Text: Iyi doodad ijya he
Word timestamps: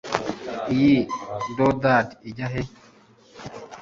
Iyi 0.75 0.97
doodad 1.55 2.07
ijya 2.29 2.47
he 2.53 2.61